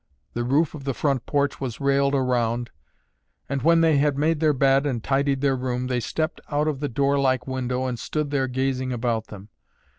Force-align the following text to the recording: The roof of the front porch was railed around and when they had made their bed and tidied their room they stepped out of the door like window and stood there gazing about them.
The 0.33 0.43
roof 0.43 0.73
of 0.73 0.83
the 0.83 0.95
front 0.95 1.27
porch 1.27 1.61
was 1.61 1.79
railed 1.79 2.15
around 2.15 2.71
and 3.47 3.61
when 3.61 3.81
they 3.81 3.97
had 3.99 4.17
made 4.17 4.39
their 4.39 4.51
bed 4.51 4.87
and 4.87 5.03
tidied 5.03 5.41
their 5.41 5.55
room 5.55 5.85
they 5.85 5.99
stepped 5.99 6.41
out 6.49 6.67
of 6.67 6.79
the 6.79 6.89
door 6.89 7.19
like 7.19 7.45
window 7.45 7.85
and 7.85 7.99
stood 7.99 8.31
there 8.31 8.47
gazing 8.47 8.91
about 8.91 9.27
them. 9.27 9.49